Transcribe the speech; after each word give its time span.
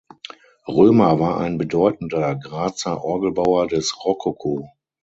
Römer 0.67 1.19
war 1.19 1.37
ein 1.39 1.59
bedeutender 1.59 2.35
Grazer 2.35 3.03
Orgelbauer 3.03 3.67
des 3.67 4.03
Rokoko. 4.03 4.67